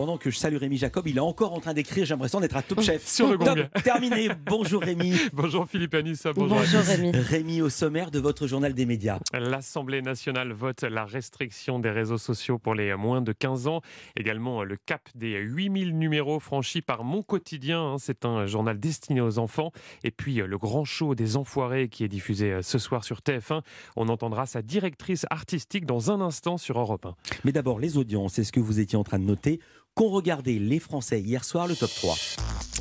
[0.00, 2.06] Pendant que je salue Rémi Jacob, il est encore en train d'écrire.
[2.06, 3.06] J'ai l'impression d'être à Top Chef.
[3.06, 3.54] Sur le gong.
[3.54, 4.30] Top, terminé.
[4.46, 5.12] Bonjour Rémi.
[5.34, 6.32] Bonjour Philippe Anissa.
[6.32, 6.56] Bonjour.
[6.58, 7.10] Rémi.
[7.12, 9.18] Rémi, au sommaire de votre journal des médias.
[9.34, 13.82] L'Assemblée nationale vote la restriction des réseaux sociaux pour les moins de 15 ans.
[14.16, 17.82] Également le cap des 8000 numéros franchis par Mon Quotidien.
[17.82, 17.96] hein.
[17.98, 19.70] C'est un journal destiné aux enfants.
[20.02, 23.60] Et puis le grand show des enfoirés qui est diffusé ce soir sur TF1.
[23.96, 27.14] On entendra sa directrice artistique dans un instant sur Europe 1.
[27.44, 28.32] Mais d'abord, les audiences.
[28.32, 29.60] C'est ce que vous étiez en train de noter.
[29.94, 32.16] Qu'ont regardé les Français hier soir le top 3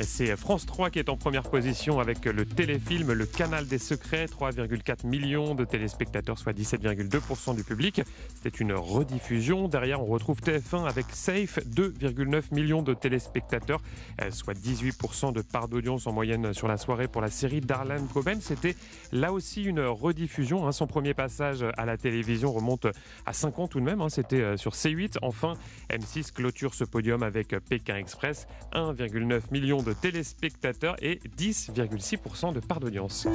[0.00, 4.26] C'est France 3 qui est en première position avec le téléfilm Le Canal des Secrets,
[4.26, 8.02] 3,4 millions de téléspectateurs, soit 17,2% du public.
[8.34, 9.68] C'était une rediffusion.
[9.68, 13.80] Derrière, on retrouve TF1 avec Safe, 2,9 millions de téléspectateurs,
[14.22, 18.06] euh, soit 18% de part d'audience en moyenne sur la soirée pour la série d'Arlan
[18.12, 18.40] Coben.
[18.40, 18.76] C'était
[19.12, 20.66] là aussi une rediffusion.
[20.66, 20.72] hein.
[20.72, 22.86] Son premier passage à la télévision remonte
[23.26, 24.00] à 5 ans tout de même.
[24.00, 24.08] hein.
[24.08, 25.18] C'était euh, sur C8.
[25.22, 25.54] Enfin,
[25.90, 32.80] M6 clôture ce podium avec Pékin Express, 1,9 million de téléspectateurs et 10,6% de part
[32.80, 33.26] d'audience.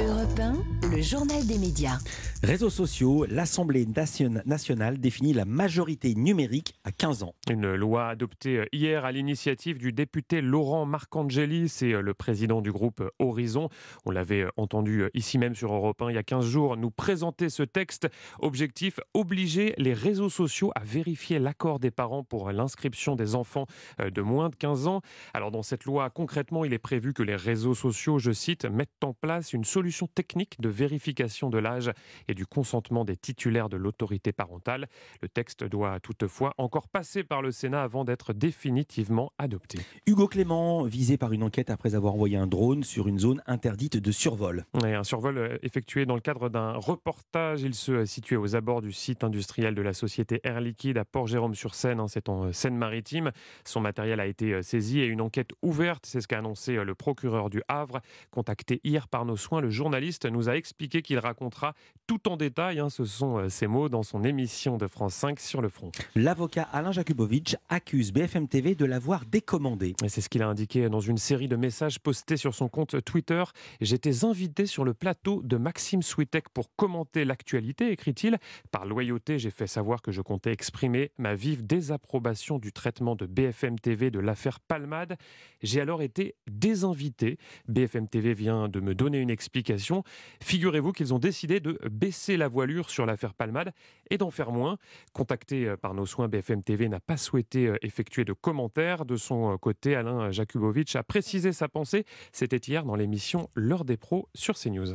[0.00, 0.38] Europe
[0.82, 1.98] 1, le journal des médias.
[2.42, 7.34] Réseaux sociaux, l'Assemblée nation- nationale définit la majorité numérique à 15 ans.
[7.50, 13.02] Une loi adoptée hier à l'initiative du député Laurent Marcangeli, c'est le président du groupe
[13.18, 13.68] Horizon.
[14.04, 17.48] On l'avait entendu ici même sur Europe 1 il y a 15 jours nous présenter
[17.50, 18.08] ce texte.
[18.40, 23.66] Objectif, obliger les réseaux sociaux à vérifier l'accord des parents pour l'inscription des enfants
[23.98, 25.00] de moins de 15 ans.
[25.34, 29.02] Alors dans cette loi, concrètement, il est prévu que les réseaux sociaux, je cite, mettent
[29.02, 31.90] en place une solution technique de vérification de l'âge
[32.28, 34.88] et du consentement des titulaires de l'autorité parentale.
[35.20, 39.78] Le texte doit toutefois encore passer par le Sénat avant d'être définitivement adopté.
[40.06, 43.96] Hugo Clément, visé par une enquête après avoir envoyé un drone sur une zone interdite
[43.96, 44.64] de survol.
[44.86, 47.62] Et un survol euh, effectué dans le cadre d'un reportage.
[47.62, 52.00] Il se situait aux abords du site industriel de la société Air Liquide à Port-Jérôme-sur-Seine.
[52.00, 53.32] hein, C'est en euh, Seine-Maritime.
[53.64, 55.71] Son matériel a été euh, saisi et une enquête ouverte.
[56.02, 58.00] C'est ce qu'a annoncé euh, le procureur du Havre.
[58.30, 61.74] Contacté hier par nos soins, le journaliste nous a expliqué qu'il racontera
[62.06, 62.78] tout en détail.
[62.78, 65.90] hein, ce sont euh, ses mots dans son émission de France 5 sur le front.
[66.14, 69.94] L'avocat Alain Jakubowicz accuse BFM TV de l'avoir décommandé.
[70.04, 73.02] Et c'est ce qu'il a indiqué dans une série de messages postés sur son compte
[73.04, 73.42] Twitter.
[73.80, 78.38] J'étais invité sur le plateau de Maxime Switek pour commenter l'actualité, écrit-il.
[78.70, 83.26] Par loyauté, j'ai fait savoir que je comptais exprimer ma vive désapprobation du traitement de
[83.26, 85.16] BFM TV de l'affaire Palmade.
[85.62, 87.38] J'ai alors été désinvité.
[87.68, 90.02] BFM TV vient de me donner une explication.
[90.42, 93.72] Figurez-vous qu'ils ont décidé de baisser la voilure sur l'affaire Palmade
[94.10, 94.78] et d'en faire moins.
[95.12, 99.04] Contacté euh, par nos soins, BFM TV n'a pas souhaité euh, effectuer de commentaires.
[99.04, 102.04] De son euh, côté, Alain Jakubowicz a précisé sa pensée.
[102.32, 104.94] C'était hier dans l'émission L'heure des pros sur CNews.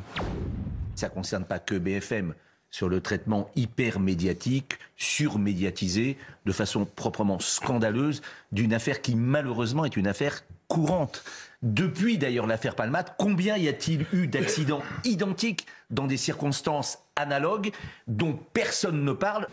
[0.96, 2.34] Ça ne concerne pas que BFM
[2.70, 9.96] sur le traitement hyper médiatique, surmédiatisé, de façon proprement scandaleuse, d'une affaire qui malheureusement est
[9.96, 11.24] une affaire courante.
[11.64, 17.72] Depuis d'ailleurs l'affaire Palmate, combien y a-t-il eu d'accidents identiques dans des circonstances analogues
[18.08, 19.48] dont personne ne parle?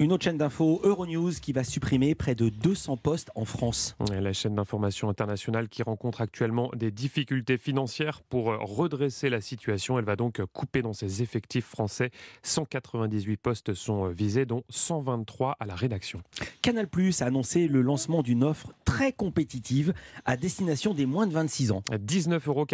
[0.00, 3.96] Une autre chaîne d'infos, Euronews, qui va supprimer près de 200 postes en France.
[4.12, 9.98] La chaîne d'information internationale qui rencontre actuellement des difficultés financières pour euh, redresser la situation.
[9.98, 12.12] Elle va donc couper dans ses effectifs français.
[12.44, 16.22] 198 postes sont euh, visés, dont 123 à la rédaction.
[16.62, 19.94] Canal Plus a annoncé le lancement d'une offre très compétitive
[20.24, 21.82] à destination des moins de 26 ans.
[21.90, 22.66] 19,49 euros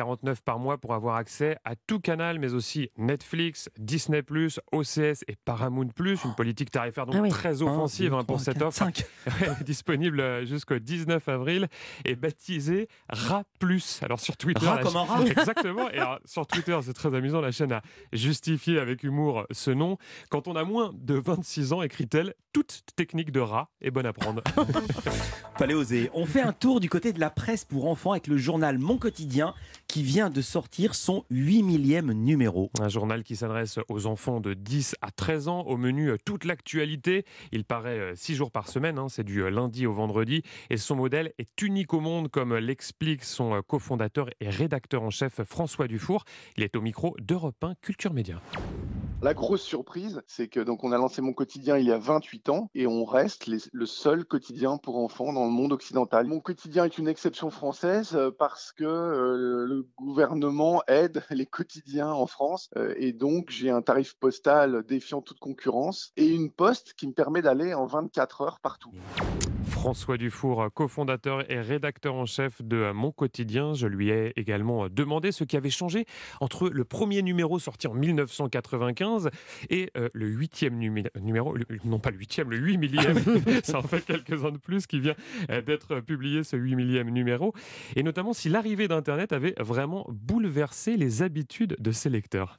[0.44, 4.22] par mois pour avoir accès à tout canal, mais aussi Netflix, Disney+,
[4.72, 5.88] OCS et Paramount+.
[5.98, 7.28] Une politique tarifaire donc Ah oui.
[7.28, 8.76] très offensive hein, pour cette offre.
[8.76, 9.04] 5.
[9.40, 11.68] Ouais, disponible euh, jusqu'au 19 avril
[12.04, 14.00] et baptisé Rat Plus.
[14.02, 15.22] Alors sur Twitter, Rat comme un rat.
[15.26, 15.90] Exactement.
[15.90, 17.40] Et alors, sur Twitter, c'est très amusant.
[17.40, 17.82] La chaîne a
[18.12, 19.96] justifié avec humour ce nom.
[20.28, 24.12] Quand on a moins de 26 ans, écrit-elle, toute technique de rat est bonne à
[24.12, 24.42] prendre.
[25.58, 26.10] Fallait oser.
[26.14, 28.98] On fait un tour du côté de la presse pour enfants avec le journal Mon
[28.98, 29.54] Quotidien
[29.94, 32.72] qui vient de sortir son 8 millième numéro.
[32.80, 35.60] Un journal qui s'adresse aux enfants de 10 à 13 ans.
[35.60, 37.24] Au menu, euh, toute l'actualité.
[37.52, 38.98] Il paraît 6 jours par semaine.
[38.98, 40.42] hein, c'est du euh, lundi au vendredi.
[40.68, 45.10] Et son modèle est unique au monde, comme l'explique son euh, cofondateur et rédacteur en
[45.10, 46.24] chef François Dufour.
[46.56, 48.42] Il est au micro d'Europe 1 Culture Média.
[49.22, 52.50] La grosse surprise, c'est que donc on a lancé mon quotidien il y a 28
[52.50, 56.26] ans et on reste le seul quotidien pour enfants dans le monde occidental.
[56.26, 62.10] Mon quotidien est une exception française euh, parce que euh, le gouvernement aide les quotidiens
[62.10, 66.94] en France euh, et donc j'ai un tarif postal défiant toute concurrence et une poste
[66.94, 68.92] qui me permet d'aller en 24 heures partout.
[69.66, 73.74] François Dufour, cofondateur et rédacteur en chef de Mon Quotidien.
[73.74, 76.06] Je lui ai également demandé ce qui avait changé
[76.40, 79.30] entre le premier numéro sorti en 1995 2015.
[79.70, 83.18] Et euh, le huitième numéro, non pas le huitième, le huit millième,
[83.62, 85.14] ça en fait quelques-uns de plus qui vient
[85.50, 87.52] euh, d'être publié, ce huit millième numéro.
[87.96, 92.58] Et notamment si l'arrivée d'Internet avait vraiment bouleversé les habitudes de ses lecteurs.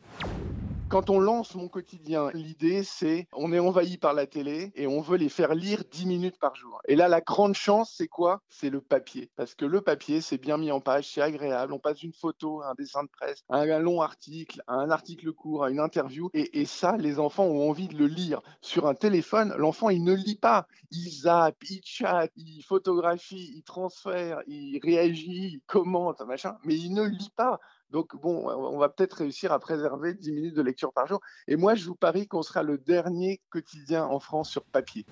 [0.88, 5.02] Quand on lance mon quotidien, l'idée c'est on est envahi par la télé et on
[5.02, 6.80] veut les faire lire 10 minutes par jour.
[6.88, 8.44] Et là, la grande chance, c'est quoi?
[8.50, 9.32] C'est le papier.
[9.36, 11.74] Parce que le papier, c'est bien mis en page, c'est agréable.
[11.74, 15.80] On passe d'une photo un dessin de presse, un long article, un article court, une
[15.80, 16.30] interview.
[16.34, 18.42] Et, et ça, les enfants ont envie de le lire.
[18.62, 20.68] Sur un téléphone, l'enfant, il ne lit pas.
[20.92, 26.58] Il zappe, il chatte, il photographie, il transfère, il réagit, il commente, machin.
[26.64, 27.60] Mais il ne lit pas.
[27.92, 31.20] Donc, bon, on va peut-être réussir à préserver 10 minutes de lecture par jour.
[31.48, 35.06] Et moi, je vous parie qu'on sera le dernier quotidien en France sur papier.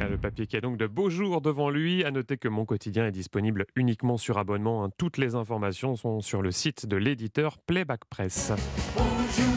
[0.00, 2.04] Ah, le papier qui a donc de beaux jours devant lui.
[2.04, 4.84] À noter que mon quotidien est disponible uniquement sur abonnement.
[4.84, 4.90] Hein.
[4.98, 8.52] Toutes les informations sont sur le site de l'éditeur Playback Press.
[8.96, 9.55] Vous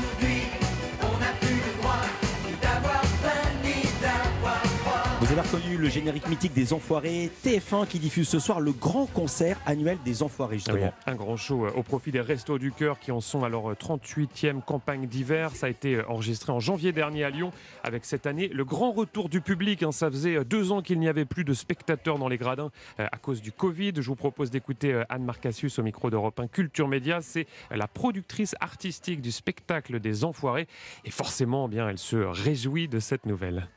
[5.39, 9.57] avez reconnu le générique mythique des Enfoirés, TF1 qui diffuse ce soir le grand concert
[9.65, 10.91] annuel des Enfoirés justement.
[11.05, 13.73] un grand show euh, au profit des Restos du Cœur qui en sont à leur
[13.73, 15.51] 38e campagne d'hiver.
[15.55, 17.51] Ça a été euh, enregistré en janvier dernier à Lyon
[17.83, 19.83] avec cette année le grand retour du public.
[19.83, 19.91] Hein.
[19.91, 23.17] Ça faisait euh, deux ans qu'il n'y avait plus de spectateurs dans les gradins à
[23.17, 23.93] cause du Covid.
[23.95, 27.21] Je vous propose d'écouter Anne Marcassius au micro d'Europe 1 Culture Média.
[27.21, 30.67] C'est la productrice artistique du spectacle des Enfoirés
[31.05, 33.67] et forcément, eh bien, elle se réjouit de cette nouvelle.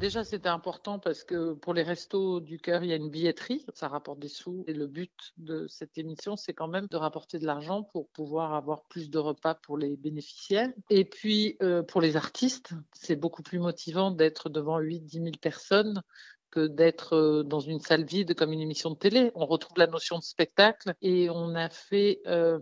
[0.00, 3.66] Déjà, c'était important parce que pour les restos du cœur, il y a une billetterie,
[3.74, 4.64] ça rapporte des sous.
[4.66, 8.54] Et le but de cette émission, c'est quand même de rapporter de l'argent pour pouvoir
[8.54, 10.70] avoir plus de repas pour les bénéficiaires.
[10.88, 15.30] Et puis, euh, pour les artistes, c'est beaucoup plus motivant d'être devant 8 10 000
[15.38, 16.02] personnes
[16.50, 19.30] que d'être euh, dans une salle vide comme une émission de télé.
[19.34, 22.22] On retrouve la notion de spectacle et on a fait...
[22.26, 22.58] Euh,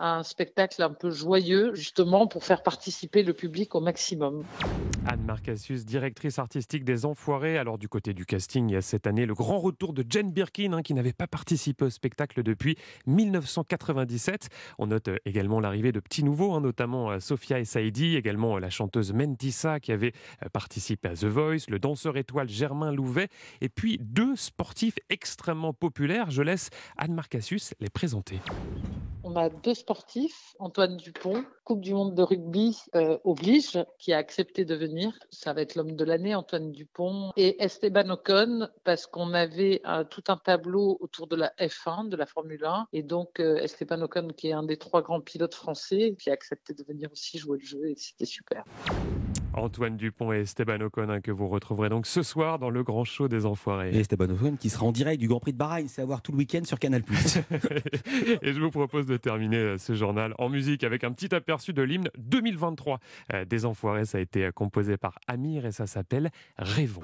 [0.00, 4.44] un spectacle un peu joyeux, justement pour faire participer le public au maximum.
[5.06, 7.58] Anne Marcassius, directrice artistique des Enfoirés.
[7.58, 10.30] Alors du côté du casting, il y a cette année le grand retour de Jane
[10.30, 14.48] Birkin, hein, qui n'avait pas participé au spectacle depuis 1997.
[14.78, 18.56] On note euh, également l'arrivée de petits nouveaux, hein, notamment euh, Sophia et Saidi, également
[18.56, 20.12] euh, la chanteuse Mentissa qui avait
[20.52, 23.28] participé à The Voice, le danseur étoile Germain Louvet,
[23.60, 26.30] et puis deux sportifs extrêmement populaires.
[26.30, 28.40] Je laisse Anne Marcassius les présenter.
[29.24, 34.16] On a deux sportifs, Antoine Dupont, Coupe du Monde de rugby euh, oblige, qui a
[34.18, 35.18] accepté de venir.
[35.30, 37.32] Ça va être l'homme de l'année, Antoine Dupont.
[37.36, 42.26] Et Esteban Ocon, parce qu'on avait tout un tableau autour de la F1, de la
[42.26, 42.88] Formule 1.
[42.92, 46.32] Et donc, euh, Esteban Ocon, qui est un des trois grands pilotes français, qui a
[46.32, 47.90] accepté de venir aussi jouer le jeu.
[47.90, 48.64] Et c'était super.
[49.58, 53.04] Antoine Dupont et Esteban Ocon, hein, que vous retrouverez donc ce soir dans le grand
[53.04, 53.90] show des Enfoirés.
[53.94, 56.22] Et Esteban Ocon qui sera en direct du Grand Prix de Bahreïn, c'est à voir
[56.22, 57.02] tout le week-end sur Canal+.
[58.42, 61.72] et je vous propose de terminer euh, ce journal en musique avec un petit aperçu
[61.72, 63.00] de l'hymne 2023
[63.32, 64.04] euh, des Enfoirés.
[64.04, 67.02] Ça a été euh, composé par Amir et ça s'appelle Rêvons.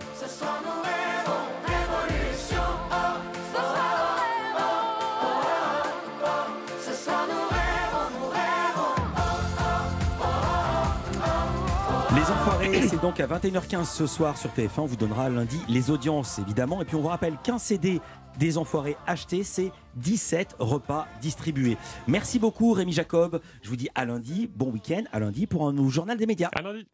[12.15, 14.79] Les Enfoirés, c'est donc à 21h15 ce soir sur TF1.
[14.79, 16.81] On vous donnera lundi les audiences, évidemment.
[16.81, 18.01] Et puis on vous rappelle qu'un CD
[18.39, 21.77] des Enfoirés achetés, c'est 17 repas distribués.
[22.07, 23.41] Merci beaucoup Rémi Jacob.
[23.63, 24.49] Je vous dis à lundi.
[24.55, 25.03] Bon week-end.
[25.13, 26.51] À lundi pour un nouveau journal des médias.
[26.55, 26.87] À lundi.